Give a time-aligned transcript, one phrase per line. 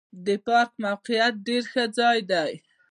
[0.25, 2.51] د پارک موقعیت ډېر ښه ځای دی.